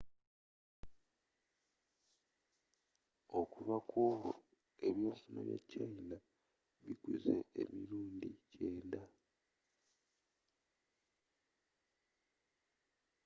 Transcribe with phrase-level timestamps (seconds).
[3.39, 4.31] okuva n'olwo
[4.87, 6.17] ebyenfuna bya china
[6.83, 9.01] bikuze emirundi 90